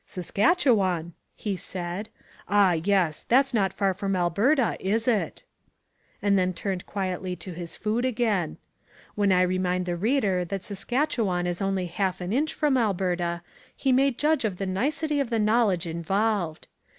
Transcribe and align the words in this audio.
"Saskatchewan," 0.07 1.13
he 1.35 1.55
said, 1.55 2.09
"ah, 2.49 2.71
yes; 2.71 3.21
that's 3.21 3.53
not 3.53 3.71
far 3.71 3.93
from 3.93 4.15
Alberta, 4.15 4.75
is 4.79 5.07
it?" 5.07 5.43
and 6.23 6.39
then 6.39 6.53
turned 6.53 6.87
quietly 6.87 7.35
to 7.35 7.51
his 7.53 7.75
food 7.75 8.03
again. 8.03 8.57
When 9.13 9.31
I 9.31 9.43
remind 9.43 9.85
the 9.85 9.95
reader 9.95 10.43
that 10.43 10.63
Saskatchewan 10.63 11.45
is 11.45 11.61
only 11.61 11.85
half 11.85 12.19
an 12.19 12.33
inch 12.33 12.51
from 12.51 12.77
Alberta 12.79 13.43
he 13.75 13.91
may 13.91 14.09
judge 14.09 14.43
of 14.43 14.57
the 14.57 14.65
nicety 14.65 15.19
of 15.19 15.29
the 15.29 15.37
knowledge 15.37 15.85
involved. 15.85 16.67